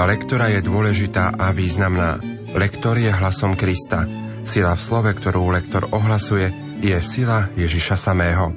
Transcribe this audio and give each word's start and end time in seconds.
Služba 0.00 0.16
lektora 0.16 0.48
je 0.48 0.64
dôležitá 0.64 1.36
a 1.36 1.52
významná. 1.52 2.16
Lektor 2.56 2.96
je 2.96 3.12
hlasom 3.12 3.52
Krista. 3.52 4.08
Sila 4.48 4.72
v 4.72 4.80
slove, 4.80 5.12
ktorú 5.12 5.52
lektor 5.52 5.92
ohlasuje, 5.92 6.48
je 6.80 6.96
sila 7.04 7.52
Ježiša 7.52 8.00
samého. 8.00 8.48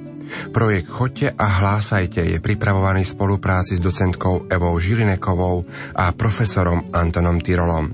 Projekt 0.56 0.88
Chodte 0.88 1.36
a 1.36 1.46
hlásajte 1.60 2.24
je 2.24 2.40
pripravovaný 2.40 3.04
v 3.04 3.12
spolupráci 3.12 3.76
s 3.76 3.84
docentkou 3.84 4.48
Evou 4.48 4.72
Žilinekovou 4.80 5.68
a 6.00 6.16
profesorom 6.16 6.88
Antonom 6.96 7.44
Tyrolom. 7.44 7.92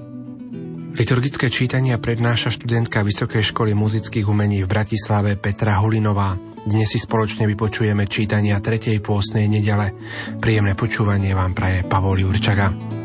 Liturgické 0.93 1.49
čítania 1.49 1.97
prednáša 1.97 2.53
študentka 2.53 3.01
Vysokej 3.01 3.49
školy 3.49 3.73
muzických 3.73 4.29
umení 4.29 4.61
v 4.61 4.69
Bratislave 4.69 5.41
Petra 5.41 5.81
Hulinová. 5.81 6.37
Dnes 6.69 6.93
si 6.93 7.01
spoločne 7.01 7.49
vypočujeme 7.49 8.05
čítania 8.05 8.61
3. 8.61 9.01
pôstnej 9.01 9.49
nedele. 9.49 9.97
Príjemné 10.37 10.77
počúvanie 10.77 11.33
vám 11.33 11.57
praje 11.57 11.81
Pavol 11.89 12.21
Jurčaga. 12.21 12.98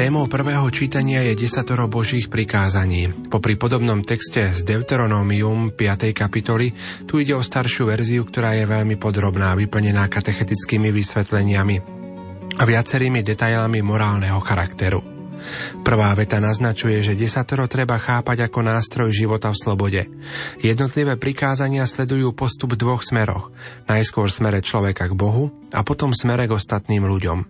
Témou 0.00 0.32
prvého 0.32 0.64
čítania 0.72 1.20
je 1.28 1.44
desatoro 1.44 1.84
Božích 1.84 2.32
prikázaní. 2.32 3.28
Popri 3.28 3.60
podobnom 3.60 4.00
texte 4.00 4.48
z 4.48 4.64
Deuteronomium 4.64 5.76
5. 5.76 6.16
kapitoly 6.16 6.72
tu 7.04 7.20
ide 7.20 7.36
o 7.36 7.44
staršiu 7.44 7.84
verziu, 7.84 8.24
ktorá 8.24 8.56
je 8.56 8.64
veľmi 8.64 8.96
podrobná, 8.96 9.52
vyplnená 9.60 10.08
katechetickými 10.08 10.88
vysvetleniami 10.88 11.76
a 12.56 12.62
viacerými 12.64 13.20
detailami 13.20 13.84
morálneho 13.84 14.40
charakteru. 14.40 15.04
Prvá 15.84 16.16
veta 16.16 16.40
naznačuje, 16.40 17.04
že 17.04 17.12
desatoro 17.12 17.68
treba 17.68 18.00
chápať 18.00 18.48
ako 18.48 18.64
nástroj 18.64 19.12
života 19.12 19.52
v 19.52 19.60
slobode. 19.60 20.02
Jednotlivé 20.64 21.20
prikázania 21.20 21.84
sledujú 21.84 22.32
postup 22.32 22.72
v 22.72 22.88
dvoch 22.88 23.04
smeroch. 23.04 23.52
Najskôr 23.84 24.32
smere 24.32 24.64
človeka 24.64 25.12
k 25.12 25.12
Bohu 25.12 25.52
a 25.76 25.84
potom 25.84 26.16
smere 26.16 26.48
k 26.48 26.56
ostatným 26.56 27.04
ľuďom. 27.04 27.44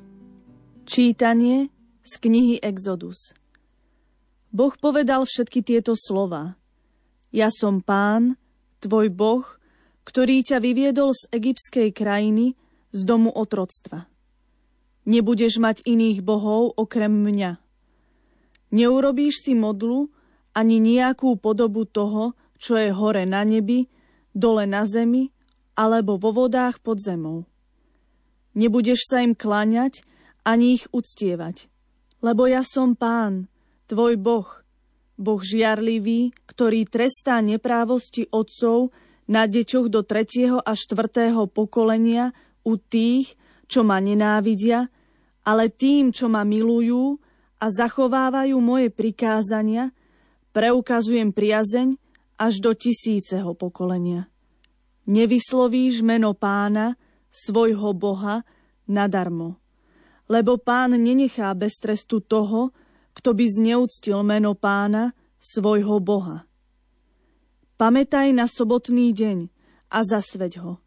Čítanie 0.90 1.78
z 2.04 2.12
knihy 2.20 2.56
Exodus. 2.64 3.36
Boh 4.50 4.74
povedal 4.74 5.22
všetky 5.22 5.62
tieto 5.62 5.94
slova. 5.94 6.58
Ja 7.30 7.54
som 7.54 7.78
pán, 7.84 8.34
tvoj 8.82 9.12
Boh, 9.14 9.46
ktorý 10.02 10.42
ťa 10.42 10.58
vyviedol 10.58 11.14
z 11.14 11.30
egyptskej 11.30 11.94
krajiny, 11.94 12.58
z 12.90 13.00
domu 13.06 13.30
otroctva. 13.30 14.10
Nebudeš 15.06 15.62
mať 15.62 15.86
iných 15.86 16.26
bohov 16.26 16.74
okrem 16.74 17.14
mňa. 17.14 17.62
Neurobíš 18.74 19.46
si 19.46 19.54
modlu 19.54 20.10
ani 20.50 20.82
nejakú 20.82 21.38
podobu 21.38 21.86
toho, 21.86 22.34
čo 22.58 22.74
je 22.74 22.90
hore 22.90 23.22
na 23.22 23.46
nebi, 23.46 23.86
dole 24.34 24.66
na 24.66 24.82
zemi 24.82 25.30
alebo 25.78 26.18
vo 26.18 26.34
vodách 26.34 26.82
pod 26.82 26.98
zemou. 26.98 27.46
Nebudeš 28.58 29.06
sa 29.06 29.22
im 29.22 29.38
kláňať 29.38 30.02
ani 30.42 30.82
ich 30.82 30.90
uctievať 30.90 31.70
lebo 32.20 32.44
ja 32.48 32.60
som 32.60 32.92
pán, 32.92 33.48
tvoj 33.88 34.20
Boh, 34.20 34.48
Boh 35.20 35.40
žiarlivý, 35.40 36.32
ktorý 36.48 36.88
trestá 36.88 37.40
neprávosti 37.44 38.28
otcov 38.32 38.92
na 39.28 39.44
deťoch 39.44 39.92
do 39.92 40.00
tretieho 40.00 40.58
a 40.60 40.72
štvrtého 40.72 41.48
pokolenia 41.48 42.32
u 42.64 42.80
tých, 42.80 43.36
čo 43.68 43.84
ma 43.84 44.00
nenávidia, 44.00 44.88
ale 45.44 45.68
tým, 45.68 46.12
čo 46.12 46.28
ma 46.28 46.44
milujú 46.44 47.20
a 47.60 47.66
zachovávajú 47.68 48.56
moje 48.60 48.88
prikázania, 48.88 49.92
preukazujem 50.56 51.30
priazeň 51.36 51.96
až 52.40 52.64
do 52.64 52.72
tisíceho 52.72 53.52
pokolenia. 53.52 54.28
Nevyslovíš 55.04 56.00
meno 56.00 56.32
pána, 56.32 56.96
svojho 57.28 57.92
Boha, 57.92 58.42
nadarmo 58.88 59.59
lebo 60.30 60.62
pán 60.62 60.94
nenechá 60.94 61.50
bez 61.58 61.82
trestu 61.82 62.22
toho, 62.22 62.70
kto 63.18 63.34
by 63.34 63.44
zneúctil 63.50 64.22
meno 64.22 64.54
pána, 64.54 65.10
svojho 65.42 65.98
Boha. 65.98 66.46
Pamätaj 67.74 68.30
na 68.30 68.46
sobotný 68.46 69.10
deň 69.10 69.50
a 69.90 69.98
zasveď 70.06 70.62
ho. 70.62 70.78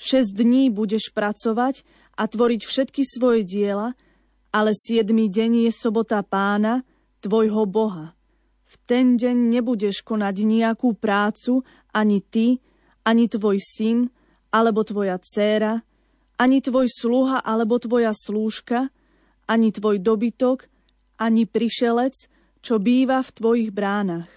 Šesť 0.00 0.32
dní 0.32 0.72
budeš 0.72 1.12
pracovať 1.12 1.84
a 2.16 2.24
tvoriť 2.24 2.62
všetky 2.64 3.02
svoje 3.04 3.44
diela, 3.44 3.92
ale 4.54 4.72
siedmy 4.72 5.28
deň 5.28 5.68
je 5.68 5.72
sobota 5.74 6.24
pána, 6.24 6.80
tvojho 7.20 7.68
Boha. 7.68 8.16
V 8.64 8.74
ten 8.88 9.20
deň 9.20 9.52
nebudeš 9.52 10.00
konať 10.00 10.36
nejakú 10.46 10.96
prácu 10.96 11.60
ani 11.92 12.24
ty, 12.24 12.64
ani 13.04 13.28
tvoj 13.28 13.60
syn, 13.60 14.08
alebo 14.48 14.80
tvoja 14.86 15.20
dcéra, 15.20 15.84
ani 16.36 16.60
tvoj 16.60 16.88
sluha 16.88 17.40
alebo 17.40 17.80
tvoja 17.80 18.12
slúžka, 18.12 18.92
ani 19.48 19.72
tvoj 19.72 20.00
dobytok, 20.00 20.68
ani 21.16 21.48
prišelec, 21.48 22.28
čo 22.60 22.76
býva 22.82 23.22
v 23.24 23.30
tvojich 23.30 23.70
bránach. 23.72 24.28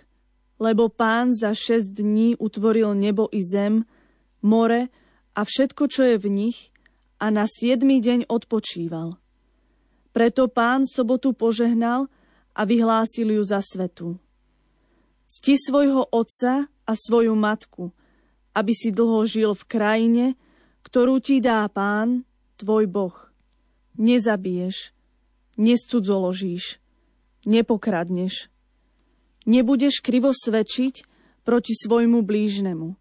Lebo 0.60 0.92
pán 0.92 1.32
za 1.36 1.56
šesť 1.56 2.04
dní 2.04 2.30
utvoril 2.40 2.92
nebo 2.96 3.32
i 3.32 3.40
zem, 3.44 3.88
more 4.44 4.92
a 5.36 5.42
všetko, 5.44 5.84
čo 5.88 6.04
je 6.04 6.18
v 6.20 6.28
nich, 6.28 6.72
a 7.20 7.32
na 7.32 7.48
siedmy 7.48 8.00
deň 8.00 8.32
odpočíval. 8.32 9.20
Preto 10.16 10.48
pán 10.48 10.88
sobotu 10.88 11.36
požehnal 11.36 12.08
a 12.56 12.62
vyhlásil 12.64 13.40
ju 13.40 13.44
za 13.44 13.64
svetu. 13.64 14.20
Cti 15.30 15.56
svojho 15.60 16.10
otca 16.10 16.68
a 16.68 16.92
svoju 16.98 17.38
matku, 17.38 17.94
aby 18.58 18.74
si 18.74 18.90
dlho 18.90 19.24
žil 19.30 19.54
v 19.54 19.64
krajine, 19.70 20.26
ktorú 20.84 21.20
ti 21.20 21.44
dá 21.44 21.66
pán, 21.70 22.24
tvoj 22.60 22.86
Boh. 22.90 23.16
Nezabiješ, 24.00 24.96
nescudzoložíš, 25.60 26.80
nepokradneš. 27.44 28.48
Nebudeš 29.50 30.00
krivo 30.04 30.32
svedčiť 30.32 31.04
proti 31.48 31.74
svojmu 31.76 32.24
blížnemu. 32.24 32.96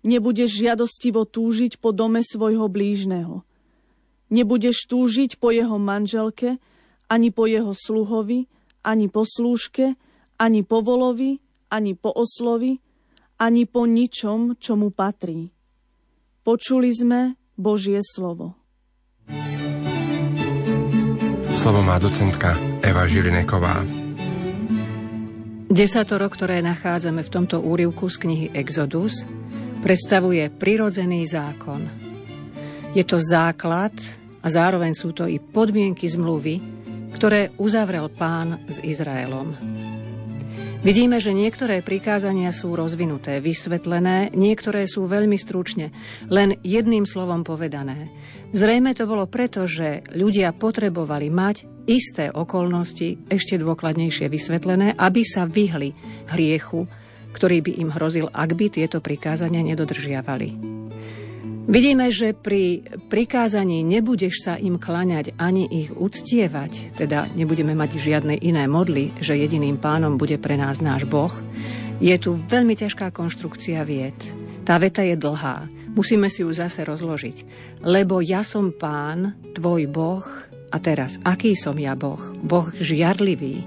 Nebudeš 0.00 0.50
žiadostivo 0.56 1.28
túžiť 1.28 1.76
po 1.76 1.92
dome 1.92 2.24
svojho 2.24 2.66
blížneho. 2.72 3.44
Nebudeš 4.32 4.88
túžiť 4.88 5.36
po 5.36 5.52
jeho 5.52 5.76
manželke, 5.76 6.56
ani 7.10 7.28
po 7.28 7.44
jeho 7.44 7.76
sluhovi, 7.76 8.48
ani 8.80 9.06
po 9.12 9.28
slúžke, 9.28 9.98
ani 10.40 10.64
po 10.64 10.80
volovi, 10.80 11.42
ani 11.68 11.92
po 11.92 12.14
oslovi, 12.14 12.80
ani 13.36 13.68
po 13.68 13.84
ničom, 13.84 14.56
čo 14.56 14.78
mu 14.78 14.88
patrí. 14.88 15.52
Počuli 16.50 16.90
sme 16.90 17.38
Božie 17.54 18.02
slovo. 18.02 18.58
Slovo 21.54 21.78
má 21.78 21.94
docentka 22.02 22.58
Eva 22.82 23.06
Žilineková. 23.06 23.86
Desatoro, 25.70 26.26
ktoré 26.26 26.58
nachádzame 26.58 27.22
v 27.22 27.30
tomto 27.30 27.62
úrivku 27.62 28.10
z 28.10 28.16
knihy 28.26 28.46
Exodus, 28.50 29.22
predstavuje 29.78 30.42
prirodzený 30.50 31.22
zákon. 31.30 31.86
Je 32.98 33.06
to 33.06 33.22
základ 33.22 33.94
a 34.42 34.50
zároveň 34.50 34.90
sú 34.90 35.14
to 35.14 35.30
i 35.30 35.38
podmienky 35.38 36.10
zmluvy, 36.10 36.58
ktoré 37.14 37.54
uzavrel 37.62 38.10
pán 38.10 38.66
s 38.66 38.82
Izraelom. 38.82 39.54
Vidíme, 40.80 41.20
že 41.20 41.36
niektoré 41.36 41.84
prikázania 41.84 42.56
sú 42.56 42.72
rozvinuté, 42.72 43.44
vysvetlené, 43.44 44.32
niektoré 44.32 44.88
sú 44.88 45.04
veľmi 45.04 45.36
stručne, 45.36 45.92
len 46.32 46.56
jedným 46.64 47.04
slovom 47.04 47.44
povedané. 47.44 48.08
Zrejme 48.56 48.96
to 48.96 49.04
bolo 49.04 49.28
preto, 49.28 49.68
že 49.68 50.00
ľudia 50.16 50.56
potrebovali 50.56 51.28
mať 51.28 51.68
isté 51.84 52.32
okolnosti 52.32 53.28
ešte 53.28 53.60
dôkladnejšie 53.60 54.32
vysvetlené, 54.32 54.96
aby 54.96 55.20
sa 55.20 55.44
vyhli 55.44 55.92
hriechu, 56.32 56.88
ktorý 57.36 57.60
by 57.60 57.72
im 57.76 57.92
hrozil, 57.92 58.32
ak 58.32 58.56
by 58.56 58.72
tieto 58.72 59.04
prikázania 59.04 59.60
nedodržiavali. 59.60 60.69
Vidíme, 61.70 62.10
že 62.10 62.34
pri 62.34 62.82
prikázaní 63.06 63.86
nebudeš 63.86 64.42
sa 64.42 64.58
im 64.58 64.74
klaňať 64.74 65.38
ani 65.38 65.70
ich 65.70 65.94
uctievať, 65.94 66.98
teda 66.98 67.30
nebudeme 67.38 67.78
mať 67.78 68.02
žiadne 68.02 68.42
iné 68.42 68.66
modly, 68.66 69.14
že 69.22 69.38
jediným 69.38 69.78
pánom 69.78 70.18
bude 70.18 70.34
pre 70.42 70.58
nás 70.58 70.82
náš 70.82 71.06
Boh, 71.06 71.30
je 72.02 72.10
tu 72.18 72.42
veľmi 72.42 72.74
ťažká 72.74 73.14
konštrukcia 73.14 73.86
vied. 73.86 74.18
Tá 74.66 74.82
veta 74.82 75.06
je 75.06 75.14
dlhá. 75.14 75.70
Musíme 75.94 76.26
si 76.26 76.42
ju 76.42 76.50
zase 76.50 76.82
rozložiť. 76.82 77.46
Lebo 77.86 78.18
ja 78.18 78.42
som 78.42 78.74
pán, 78.74 79.38
tvoj 79.54 79.86
Boh, 79.86 80.26
a 80.74 80.76
teraz, 80.82 81.22
aký 81.22 81.54
som 81.54 81.78
ja 81.78 81.94
Boh? 81.94 82.18
Boh 82.42 82.66
žiarlivý, 82.82 83.62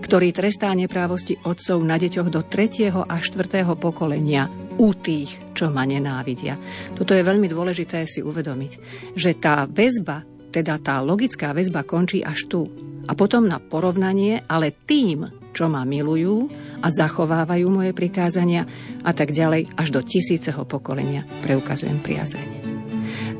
ktorý 0.00 0.32
trestá 0.32 0.72
neprávosti 0.72 1.36
otcov 1.44 1.76
na 1.84 2.00
deťoch 2.00 2.32
do 2.32 2.40
3. 2.40 2.88
a 3.04 3.16
4. 3.20 3.68
pokolenia 3.76 4.63
u 4.78 4.88
tých, 4.94 5.54
čo 5.54 5.70
ma 5.70 5.86
nenávidia. 5.86 6.58
Toto 6.94 7.14
je 7.14 7.22
veľmi 7.22 7.46
dôležité 7.46 8.06
si 8.06 8.20
uvedomiť, 8.20 8.72
že 9.14 9.38
tá 9.38 9.66
väzba, 9.70 10.26
teda 10.50 10.78
tá 10.82 10.98
logická 11.02 11.54
väzba 11.54 11.86
končí 11.86 12.22
až 12.22 12.46
tu. 12.46 12.66
A 13.04 13.12
potom 13.12 13.44
na 13.44 13.60
porovnanie, 13.60 14.42
ale 14.48 14.72
tým, 14.72 15.28
čo 15.54 15.68
ma 15.70 15.84
milujú 15.84 16.48
a 16.82 16.88
zachovávajú 16.90 17.66
moje 17.70 17.92
prikázania 17.94 18.66
a 19.06 19.12
tak 19.14 19.30
ďalej 19.30 19.76
až 19.78 19.88
do 19.94 20.00
tisíceho 20.02 20.66
pokolenia 20.66 21.28
preukazujem 21.44 22.00
priazeň. 22.02 22.48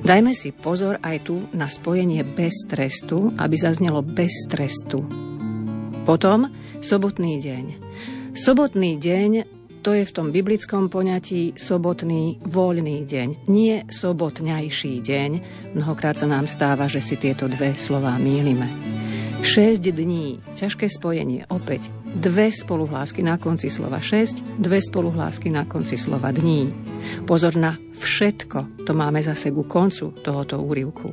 Dajme 0.05 0.37
si 0.37 0.53
pozor 0.53 1.01
aj 1.01 1.17
tu 1.25 1.49
na 1.57 1.65
spojenie 1.65 2.29
bez 2.29 2.69
trestu, 2.69 3.33
aby 3.41 3.57
zaznelo 3.57 4.05
bez 4.05 4.45
trestu. 4.53 5.01
Potom 6.05 6.53
sobotný 6.85 7.41
deň. 7.41 7.65
Sobotný 8.37 9.01
deň 9.01 9.31
to 9.85 9.93
je 9.93 10.09
v 10.09 10.15
tom 10.17 10.33
biblickom 10.33 10.89
poňatí 10.89 11.61
sobotný 11.61 12.41
voľný 12.49 13.05
deň, 13.05 13.29
nie 13.53 13.85
sobotňajší 13.93 15.05
deň. 15.05 15.31
Mnohokrát 15.77 16.17
sa 16.17 16.25
nám 16.25 16.49
stáva, 16.49 16.89
že 16.89 17.05
si 17.05 17.21
tieto 17.21 17.53
dve 17.53 17.77
slová 17.77 18.17
mýlime. 18.17 18.65
6 19.45 19.85
dní, 19.85 20.41
ťažké 20.57 20.89
spojenie, 20.89 21.45
opäť 21.53 21.93
dve 22.17 22.49
spoluhlásky 22.49 23.21
na 23.21 23.37
konci 23.37 23.69
slova 23.69 24.01
6, 24.01 24.57
dve 24.57 24.81
spoluhlásky 24.81 25.53
na 25.53 25.69
konci 25.69 26.01
slova 26.01 26.33
dní. 26.33 26.73
Pozor 27.29 27.53
na 27.61 27.77
všetko, 27.77 28.89
to 28.89 28.97
máme 28.97 29.21
zase 29.21 29.53
ku 29.53 29.69
koncu 29.69 30.17
tohoto 30.25 30.65
úrivku. 30.65 31.13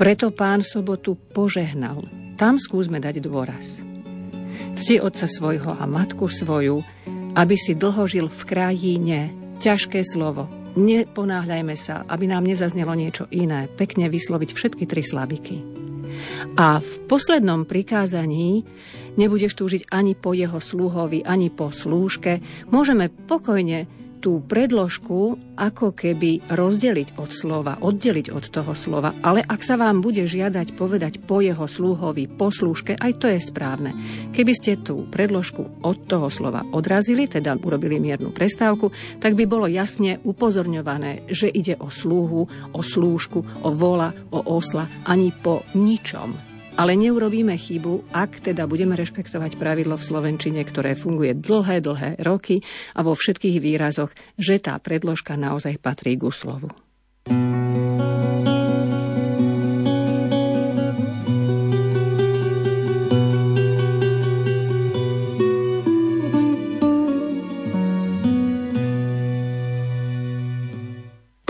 Preto 0.00 0.32
pán 0.32 0.64
sobotu 0.64 1.20
požehnal. 1.20 2.08
Tam 2.40 2.56
skúsme 2.56 2.96
dať 2.96 3.20
dôraz. 3.20 3.84
Cti 4.72 4.96
otca 5.04 5.28
svojho 5.28 5.76
a 5.76 5.84
matku 5.84 6.32
svoju, 6.32 6.80
aby 7.34 7.54
si 7.54 7.78
dlho 7.78 8.06
žil 8.06 8.26
v 8.26 8.42
krajine. 8.46 9.18
Ťažké 9.60 10.02
slovo. 10.02 10.48
Neponáhľajme 10.78 11.74
sa, 11.74 12.06
aby 12.06 12.30
nám 12.30 12.46
nezaznelo 12.46 12.94
niečo 12.94 13.26
iné. 13.34 13.66
Pekne 13.74 14.06
vysloviť 14.06 14.50
všetky 14.54 14.84
tri 14.86 15.02
slabiky. 15.02 15.56
A 16.56 16.78
v 16.78 16.92
poslednom 17.10 17.64
prikázaní 17.66 18.62
nebudeš 19.18 19.56
túžiť 19.58 19.90
ani 19.90 20.14
po 20.14 20.36
jeho 20.36 20.60
sluhovi, 20.62 21.26
ani 21.26 21.50
po 21.50 21.74
slúžke. 21.74 22.38
Môžeme 22.70 23.10
pokojne 23.10 23.88
tú 24.20 24.44
predložku 24.44 25.40
ako 25.56 25.96
keby 25.96 26.44
rozdeliť 26.52 27.16
od 27.16 27.32
slova, 27.32 27.80
oddeliť 27.80 28.28
od 28.28 28.44
toho 28.52 28.76
slova. 28.76 29.16
Ale 29.24 29.40
ak 29.40 29.64
sa 29.64 29.80
vám 29.80 30.04
bude 30.04 30.28
žiadať 30.28 30.76
povedať 30.76 31.24
po 31.24 31.40
jeho 31.40 31.64
slúhovi, 31.64 32.28
po 32.28 32.52
slúžke, 32.52 32.96
aj 33.00 33.12
to 33.16 33.26
je 33.32 33.40
správne. 33.40 33.96
Keby 34.36 34.52
ste 34.52 34.80
tú 34.80 35.08
predložku 35.08 35.80
od 35.80 35.96
toho 36.04 36.28
slova 36.28 36.60
odrazili, 36.76 37.24
teda 37.24 37.56
urobili 37.56 37.96
miernu 37.96 38.28
prestávku, 38.32 38.92
tak 39.16 39.32
by 39.36 39.48
bolo 39.48 39.64
jasne 39.64 40.20
upozorňované, 40.20 41.24
že 41.32 41.48
ide 41.48 41.80
o 41.80 41.88
slúhu, 41.88 42.44
o 42.76 42.80
slúžku, 42.84 43.40
o 43.64 43.68
vola, 43.72 44.12
o 44.28 44.44
osla, 44.44 44.84
ani 45.08 45.32
po 45.32 45.64
ničom 45.72 46.49
ale 46.76 46.94
neurobíme 46.94 47.56
chybu, 47.56 48.12
ak 48.14 48.52
teda 48.52 48.68
budeme 48.68 48.94
rešpektovať 48.94 49.56
pravidlo 49.56 49.96
v 49.96 50.06
Slovenčine, 50.06 50.62
ktoré 50.62 50.94
funguje 50.94 51.34
dlhé, 51.34 51.82
dlhé 51.82 52.10
roky 52.22 52.62
a 52.94 53.00
vo 53.02 53.16
všetkých 53.16 53.58
výrazoch, 53.58 54.12
že 54.36 54.60
tá 54.62 54.76
predložka 54.78 55.34
naozaj 55.34 55.80
patrí 55.80 56.14
k 56.14 56.28
slovu. 56.30 56.68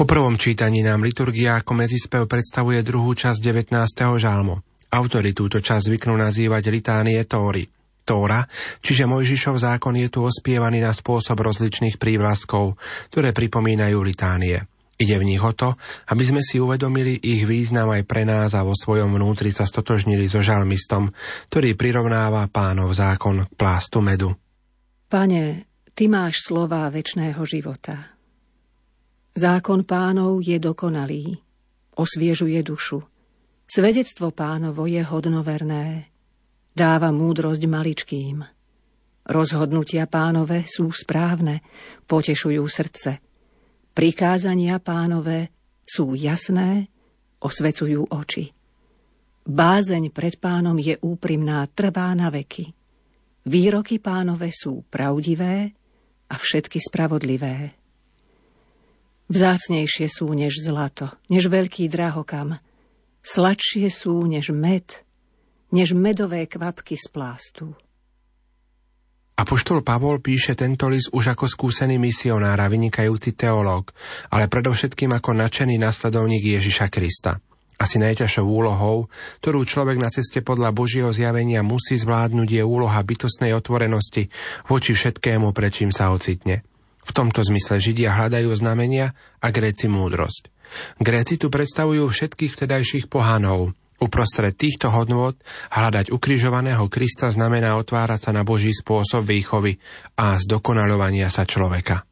Po 0.00 0.08
prvom 0.08 0.40
čítaní 0.40 0.80
nám 0.80 1.04
liturgia 1.04 1.60
ako 1.60 1.76
medzispev 1.76 2.24
predstavuje 2.24 2.80
druhú 2.80 3.12
časť 3.12 3.36
19. 3.36 3.76
žálmu. 4.16 4.69
Autori 4.90 5.30
túto 5.30 5.62
časť 5.62 5.86
zvyknú 5.86 6.18
nazývať 6.18 6.66
litánie 6.70 7.22
Tóry. 7.26 7.66
Tóra, 8.00 8.42
čiže 8.82 9.06
Mojžišov 9.06 9.62
zákon 9.62 9.94
je 9.94 10.10
tu 10.10 10.26
ospievaný 10.26 10.82
na 10.82 10.90
spôsob 10.90 11.38
rozličných 11.38 11.94
prívlaskov, 11.94 12.74
ktoré 13.14 13.30
pripomínajú 13.30 14.02
litánie. 14.02 14.66
Ide 15.00 15.16
v 15.16 15.28
nich 15.30 15.40
o 15.40 15.54
to, 15.54 15.78
aby 16.10 16.24
sme 16.26 16.42
si 16.42 16.58
uvedomili 16.58 17.16
ich 17.22 17.46
význam 17.46 17.88
aj 17.88 18.02
pre 18.04 18.26
nás 18.26 18.52
a 18.52 18.66
vo 18.66 18.74
svojom 18.74 19.14
vnútri 19.16 19.54
sa 19.54 19.64
stotožnili 19.64 20.26
so 20.26 20.42
žalmistom, 20.42 21.14
ktorý 21.48 21.72
prirovnáva 21.78 22.50
pánov 22.50 22.92
zákon 22.92 23.46
k 23.46 23.52
plástu 23.54 24.02
medu. 24.02 24.34
Pane, 25.06 25.70
Ty 25.94 26.04
máš 26.10 26.44
slova 26.44 26.88
väčšného 26.90 27.40
života. 27.46 28.16
Zákon 29.36 29.86
pánov 29.86 30.42
je 30.42 30.58
dokonalý, 30.58 31.38
osviežuje 31.94 32.60
dušu. 32.66 33.00
Svedectvo 33.70 34.34
pánovo 34.34 34.82
je 34.90 34.98
hodnoverné, 34.98 36.10
dáva 36.74 37.14
múdrosť 37.14 37.62
maličkým. 37.70 38.42
Rozhodnutia 39.30 40.10
pánové 40.10 40.66
sú 40.66 40.90
správne, 40.90 41.62
potešujú 42.02 42.66
srdce. 42.66 43.22
Prikázania 43.94 44.82
pánové 44.82 45.54
sú 45.86 46.18
jasné, 46.18 46.90
osvecujú 47.38 48.10
oči. 48.10 48.50
Bázeň 49.46 50.10
pred 50.10 50.42
pánom 50.42 50.74
je 50.74 50.98
úprimná, 50.98 51.62
trvá 51.70 52.10
na 52.18 52.26
veky. 52.26 52.74
Výroky 53.46 54.02
pánové 54.02 54.50
sú 54.50 54.82
pravdivé 54.90 55.70
a 56.26 56.34
všetky 56.34 56.82
spravodlivé. 56.82 57.70
Vzácnejšie 59.30 60.10
sú 60.10 60.26
než 60.34 60.58
zlato, 60.58 61.14
než 61.30 61.46
veľký 61.46 61.86
drahokam– 61.86 62.58
Sladšie 63.20 63.92
sú 63.92 64.24
než 64.24 64.48
med, 64.48 65.04
než 65.70 65.92
medové 65.92 66.48
kvapky 66.48 66.96
z 66.96 67.06
plástu. 67.12 67.76
Apoštol 69.40 69.80
Pavol 69.80 70.20
píše 70.20 70.52
tento 70.52 70.84
list 70.92 71.08
už 71.16 71.32
ako 71.32 71.48
skúsený 71.48 71.96
misionár 71.96 72.60
a 72.60 72.68
vynikajúci 72.68 73.32
teológ, 73.32 73.88
ale 74.28 74.52
predovšetkým 74.52 75.16
ako 75.16 75.32
nadšený 75.32 75.80
nasledovník 75.80 76.60
Ježiša 76.60 76.92
Krista. 76.92 77.40
Asi 77.80 77.96
najťažšou 77.96 78.44
úlohou, 78.44 79.08
ktorú 79.40 79.64
človek 79.64 79.96
na 79.96 80.12
ceste 80.12 80.44
podľa 80.44 80.76
Božieho 80.76 81.08
zjavenia 81.08 81.64
musí 81.64 81.96
zvládnuť, 81.96 82.60
je 82.60 82.60
úloha 82.60 83.00
bytostnej 83.00 83.56
otvorenosti 83.56 84.28
voči 84.68 84.92
všetkému, 84.92 85.56
prečím 85.56 85.88
sa 85.88 86.12
ocitne. 86.12 86.60
V 87.00 87.10
tomto 87.16 87.40
zmysle 87.40 87.80
Židia 87.80 88.12
hľadajú 88.12 88.52
znamenia 88.52 89.16
a 89.40 89.48
Gréci 89.48 89.88
múdrosť. 89.88 90.52
Gréci 90.98 91.36
tu 91.36 91.48
predstavujú 91.52 92.08
všetkých 92.08 92.52
vtedajších 92.56 93.06
pohanov. 93.06 93.74
Uprostred 94.00 94.56
týchto 94.56 94.88
hodnôt 94.88 95.36
hľadať 95.76 96.08
ukrižovaného 96.08 96.88
Krista 96.88 97.28
znamená 97.28 97.76
otvárať 97.76 98.20
sa 98.28 98.30
na 98.32 98.48
Boží 98.48 98.72
spôsob 98.72 99.28
výchovy 99.28 99.76
a 100.16 100.40
zdokonalovania 100.40 101.28
sa 101.28 101.44
človeka. 101.44 102.08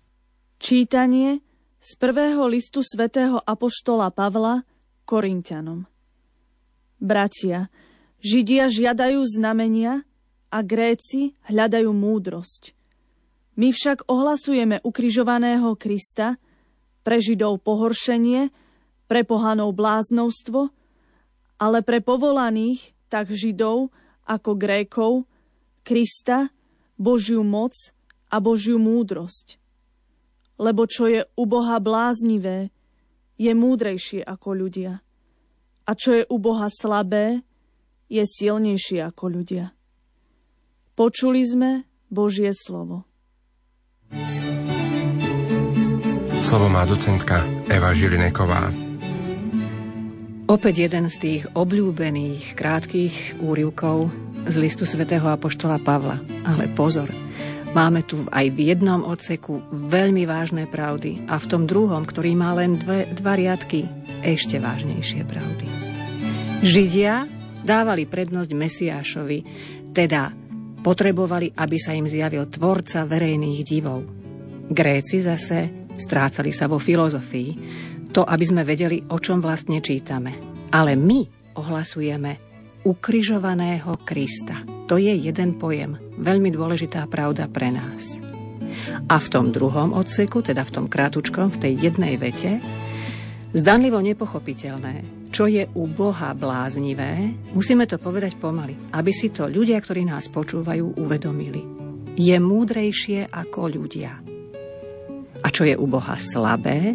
Čítanie 0.60 1.40
z 1.80 1.90
prvého 1.96 2.44
listu 2.44 2.84
svätého 2.84 3.40
Apoštola 3.40 4.12
Pavla 4.12 4.68
Korintianom 5.08 5.88
Bratia, 7.00 7.72
Židia 8.20 8.68
žiadajú 8.68 9.24
znamenia 9.24 10.04
a 10.52 10.58
Gréci 10.60 11.38
hľadajú 11.48 11.88
múdrosť. 11.94 12.76
My 13.56 13.72
však 13.72 14.10
ohlasujeme 14.12 14.84
ukrižovaného 14.84 15.72
Krista– 15.80 16.36
pre 17.02 17.18
Židov 17.18 17.62
pohoršenie, 17.64 18.50
pre 19.08 19.24
pohanov 19.24 19.72
bláznovstvo, 19.74 20.70
ale 21.58 21.78
pre 21.82 22.04
povolaných, 22.04 22.94
tak 23.08 23.32
Židov 23.32 23.90
ako 24.28 24.50
Grékov, 24.54 25.12
Krista, 25.82 26.52
Božiu 27.00 27.40
moc 27.40 27.72
a 28.28 28.36
Božiu 28.38 28.76
múdrosť. 28.76 29.56
Lebo 30.60 30.84
čo 30.84 31.08
je 31.08 31.24
u 31.38 31.44
Boha 31.46 31.80
bláznivé, 31.80 32.74
je 33.38 33.52
múdrejšie 33.54 34.26
ako 34.26 34.48
ľudia. 34.52 35.00
A 35.88 35.90
čo 35.94 36.12
je 36.12 36.24
u 36.28 36.36
Boha 36.36 36.68
slabé, 36.68 37.46
je 38.10 38.24
silnejšie 38.26 39.00
ako 39.04 39.24
ľudia. 39.40 39.72
Počuli 40.98 41.46
sme 41.46 41.70
Božie 42.10 42.50
slovo. 42.50 43.06
Slovo 46.48 46.72
má 46.72 46.88
docentka 46.88 47.44
Eva 47.68 47.92
Žilineková. 47.92 48.72
Opäť 50.48 50.88
jeden 50.88 51.04
z 51.12 51.16
tých 51.20 51.42
obľúbených 51.52 52.56
krátkých 52.56 53.36
úrivkov 53.44 54.08
z 54.48 54.56
listu 54.56 54.88
svätého 54.88 55.28
Apoštola 55.28 55.76
Pavla. 55.76 56.16
Ale 56.48 56.72
pozor, 56.72 57.12
máme 57.76 58.00
tu 58.00 58.24
aj 58.32 58.48
v 58.48 58.72
jednom 58.72 59.04
odseku 59.04 59.60
veľmi 59.76 60.24
vážne 60.24 60.64
pravdy 60.64 61.28
a 61.28 61.36
v 61.36 61.48
tom 61.52 61.68
druhom, 61.68 62.08
ktorý 62.08 62.32
má 62.32 62.56
len 62.56 62.80
dve, 62.80 63.04
dva 63.12 63.36
riadky, 63.36 63.84
ešte 64.24 64.56
vážnejšie 64.56 65.28
pravdy. 65.28 65.68
Židia 66.64 67.28
dávali 67.60 68.08
prednosť 68.08 68.50
Mesiášovi, 68.56 69.38
teda 69.92 70.32
potrebovali, 70.80 71.52
aby 71.60 71.76
sa 71.76 71.92
im 71.92 72.08
zjavil 72.08 72.48
tvorca 72.48 73.04
verejných 73.04 73.60
divov. 73.68 74.00
Gréci 74.72 75.20
zase 75.20 75.84
Strácali 75.98 76.54
sa 76.54 76.70
vo 76.70 76.78
filozofii. 76.78 77.50
To, 78.14 78.24
aby 78.24 78.44
sme 78.46 78.62
vedeli, 78.64 79.04
o 79.10 79.18
čom 79.20 79.42
vlastne 79.42 79.82
čítame. 79.82 80.32
Ale 80.72 80.96
my 80.96 81.52
ohlasujeme 81.58 82.48
ukrižovaného 82.86 84.00
Krista. 84.06 84.62
To 84.88 84.96
je 84.96 85.12
jeden 85.12 85.58
pojem, 85.60 85.98
veľmi 86.16 86.48
dôležitá 86.54 87.04
pravda 87.10 87.50
pre 87.50 87.68
nás. 87.74 88.16
A 89.10 89.20
v 89.20 89.28
tom 89.28 89.52
druhom 89.52 89.92
odseku, 89.92 90.40
teda 90.40 90.64
v 90.64 90.72
tom 90.72 90.86
krátučkom, 90.88 91.52
v 91.52 91.60
tej 91.60 91.72
jednej 91.90 92.16
vete, 92.16 92.62
zdanlivo 93.52 94.00
nepochopiteľné, 94.00 95.28
čo 95.28 95.44
je 95.44 95.68
u 95.76 95.84
Boha 95.84 96.32
bláznivé, 96.32 97.36
musíme 97.52 97.84
to 97.84 98.00
povedať 98.00 98.40
pomaly, 98.40 98.76
aby 98.96 99.12
si 99.12 99.28
to 99.28 99.44
ľudia, 99.44 99.76
ktorí 99.76 100.08
nás 100.08 100.32
počúvajú, 100.32 100.96
uvedomili. 100.96 101.60
Je 102.16 102.36
múdrejšie 102.40 103.28
ako 103.28 103.60
ľudia. 103.68 104.27
Čo 105.58 105.66
je 105.66 105.74
u 105.74 105.90
Boha 105.90 106.14
slabé, 106.22 106.94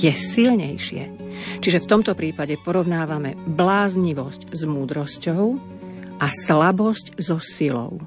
je 0.00 0.08
silnejšie 0.16 1.20
Čiže 1.60 1.84
v 1.84 1.88
tomto 1.88 2.12
prípade 2.16 2.56
porovnávame 2.60 3.36
bláznivosť 3.36 4.52
s 4.52 4.62
múdrosťou 4.64 5.44
a 6.20 6.26
slabosť 6.28 7.16
so 7.20 7.40
silou. 7.40 8.00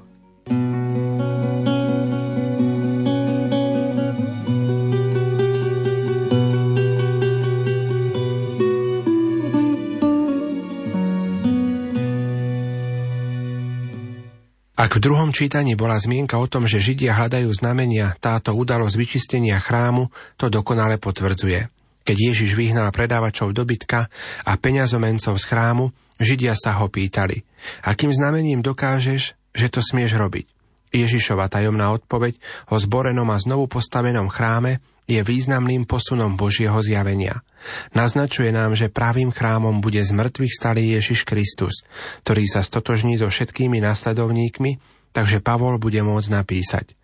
Ak 14.84 15.00
v 15.00 15.08
druhom 15.08 15.32
čítaní 15.32 15.80
bola 15.80 15.96
zmienka 15.96 16.36
o 16.36 16.44
tom, 16.44 16.68
že 16.68 16.76
Židia 16.76 17.16
hľadajú 17.16 17.48
znamenia, 17.56 18.12
táto 18.20 18.52
udalosť 18.52 18.92
vyčistenia 19.00 19.56
chrámu 19.56 20.12
to 20.36 20.52
dokonale 20.52 21.00
potvrdzuje. 21.00 21.72
Keď 22.04 22.16
Ježiš 22.20 22.52
vyhnal 22.52 22.92
predávačov 22.92 23.56
dobytka 23.56 24.12
a 24.44 24.52
peňazomencov 24.60 25.40
z 25.40 25.44
chrámu, 25.48 25.88
Židia 26.20 26.52
sa 26.52 26.76
ho 26.76 26.92
pýtali, 26.92 27.40
akým 27.80 28.12
znamením 28.12 28.60
dokážeš, 28.60 29.32
že 29.56 29.66
to 29.72 29.80
smieš 29.80 30.20
robiť. 30.20 30.52
Ježišova 30.92 31.48
tajomná 31.48 31.88
odpoveď 31.96 32.36
o 32.68 32.76
zborenom 32.76 33.32
a 33.32 33.40
znovu 33.40 33.64
postavenom 33.72 34.28
chráme 34.28 34.84
je 35.04 35.20
významným 35.20 35.84
posunom 35.84 36.36
Božieho 36.36 36.80
zjavenia. 36.80 37.44
Naznačuje 37.92 38.52
nám, 38.52 38.76
že 38.76 38.92
pravým 38.92 39.32
chrámom 39.32 39.84
bude 39.84 40.00
z 40.00 40.12
mŕtvych 40.12 40.52
stalý 40.52 40.96
Ježiš 40.96 41.28
Kristus, 41.28 41.84
ktorý 42.24 42.44
sa 42.48 42.64
stotožní 42.64 43.20
so 43.20 43.28
všetkými 43.28 43.80
následovníkmi, 43.84 44.80
takže 45.12 45.44
Pavol 45.44 45.76
bude 45.76 46.00
môcť 46.00 46.28
napísať. 46.32 46.96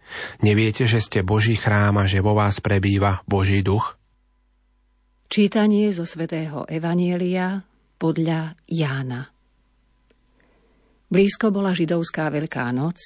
Neviete, 0.42 0.90
že 0.90 0.98
ste 0.98 1.22
Boží 1.22 1.54
chrám 1.54 2.02
a 2.02 2.08
že 2.08 2.18
vo 2.24 2.34
vás 2.34 2.58
prebýva 2.58 3.22
Boží 3.28 3.62
duch? 3.62 3.94
Čítanie 5.30 5.94
zo 5.94 6.02
svätého 6.02 6.66
Evanielia 6.66 7.62
podľa 8.00 8.58
Jána. 8.66 9.30
Blízko 11.06 11.54
bola 11.54 11.70
židovská 11.70 12.30
Veľká 12.34 12.66
noc 12.74 12.98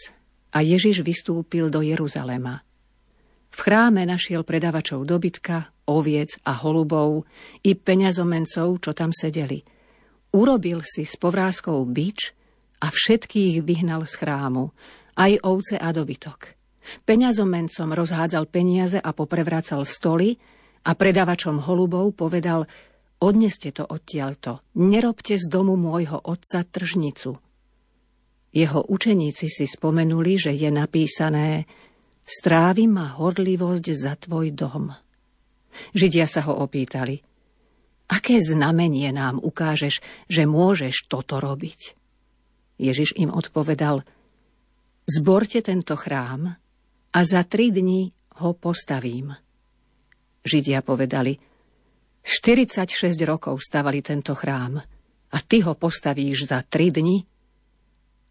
a 0.56 0.64
Ježiš 0.64 1.04
vystúpil 1.04 1.68
do 1.68 1.84
Jeruzalema. 1.84 2.64
V 3.54 3.58
chráme 3.62 4.02
našiel 4.02 4.42
predavačov 4.42 5.06
dobytka, 5.06 5.70
oviec 5.86 6.42
a 6.42 6.58
holubov 6.58 7.22
i 7.62 7.78
peňazomencov, 7.78 8.82
čo 8.82 8.90
tam 8.90 9.14
sedeli. 9.14 9.62
Urobil 10.34 10.82
si 10.82 11.06
s 11.06 11.14
povrázkou 11.14 11.78
bič 11.86 12.34
a 12.82 12.90
všetkých 12.90 13.62
vyhnal 13.62 14.10
z 14.10 14.14
chrámu, 14.18 14.74
aj 15.14 15.38
ovce 15.46 15.78
a 15.78 15.94
dobytok. 15.94 16.58
Peňazomencom 17.06 17.94
rozhádzal 17.94 18.50
peniaze 18.50 18.98
a 18.98 19.14
poprevracal 19.14 19.86
stoly, 19.86 20.34
a 20.84 20.90
predavačom 20.92 21.64
holubov 21.64 22.12
povedal 22.12 22.68
Odneste 23.24 23.72
to 23.72 23.88
odtiaľto, 23.88 24.60
nerobte 24.76 25.40
z 25.40 25.48
domu 25.48 25.80
môjho 25.80 26.20
otca 26.20 26.60
tržnicu. 26.60 27.40
Jeho 28.52 28.80
učeníci 28.84 29.48
si 29.48 29.64
spomenuli, 29.64 30.36
že 30.36 30.52
je 30.52 30.68
napísané 30.68 31.64
Strávi 32.24 32.88
ma 32.88 33.20
horlivosť 33.20 33.86
za 33.92 34.16
tvoj 34.16 34.56
dom. 34.56 34.88
Židia 35.92 36.24
sa 36.24 36.44
ho 36.48 36.56
opýtali 36.64 37.20
Aké 38.04 38.36
znamenie 38.40 39.08
nám 39.16 39.40
ukážeš, 39.40 40.04
že 40.28 40.42
môžeš 40.44 41.08
toto 41.08 41.40
robiť? 41.40 41.96
Ježiš 42.76 43.16
im 43.16 43.32
odpovedal 43.32 44.04
Zborte 45.04 45.60
tento 45.60 45.96
chrám 45.96 46.48
a 47.12 47.18
za 47.20 47.44
tri 47.44 47.68
dni 47.68 48.08
ho 48.40 48.50
postavím. 48.56 49.36
Židia 50.44 50.80
povedali, 50.80 51.36
46 52.24 53.12
rokov 53.28 53.60
stavali 53.60 54.00
tento 54.00 54.32
chrám 54.32 54.80
a 55.32 55.36
ty 55.44 55.60
ho 55.60 55.76
postavíš 55.76 56.48
za 56.48 56.64
tri 56.64 56.88
dni? 56.88 57.20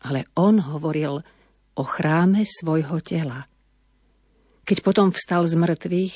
Ale 0.09 0.25
on 0.33 0.61
hovoril 0.61 1.21
o 1.77 1.83
chráme 1.85 2.41
svojho 2.45 3.01
tela. 3.05 3.52
Keď 4.63 4.77
potom 4.79 5.11
vstal 5.11 5.43
z 5.47 5.55
mŕtvych, 5.59 6.15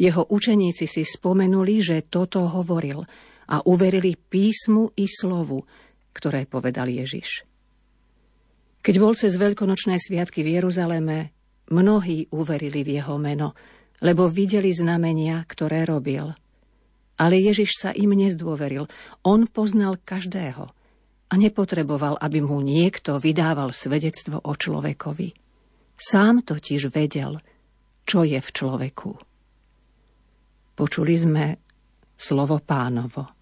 jeho 0.00 0.22
učeníci 0.24 0.88
si 0.88 1.04
spomenuli, 1.04 1.84
že 1.84 2.08
toto 2.08 2.48
hovoril 2.48 3.04
a 3.52 3.60
uverili 3.68 4.16
písmu 4.16 4.96
i 4.96 5.04
slovu, 5.04 5.68
ktoré 6.16 6.48
povedal 6.48 6.88
Ježiš. 6.88 7.44
Keď 8.82 8.94
bol 8.98 9.14
cez 9.14 9.36
veľkonočné 9.36 10.00
sviatky 10.00 10.42
v 10.42 10.58
Jeruzaleme, 10.58 11.30
mnohí 11.70 12.26
uverili 12.34 12.82
v 12.82 12.98
jeho 12.98 13.20
meno, 13.20 13.54
lebo 14.02 14.26
videli 14.26 14.74
znamenia, 14.74 15.44
ktoré 15.46 15.86
robil. 15.86 16.34
Ale 17.20 17.38
Ježiš 17.38 17.78
sa 17.78 17.90
im 17.94 18.10
nezdôveril. 18.16 18.90
On 19.22 19.46
poznal 19.46 20.00
každého 20.02 20.64
a 21.30 21.34
nepotreboval, 21.38 22.18
aby 22.18 22.42
mu 22.42 22.58
niekto 22.58 23.22
vydával 23.22 23.70
svedectvo 23.70 24.42
o 24.42 24.52
človekovi. 24.58 25.30
Sám 25.94 26.42
totiž 26.42 26.90
vedel, 26.90 27.38
čo 28.02 28.22
je 28.26 28.38
v 28.38 28.50
človeku. 28.50 29.10
Počuli 30.72 31.14
sme 31.14 31.44
slovo 32.16 32.58
pánovo. 32.62 33.41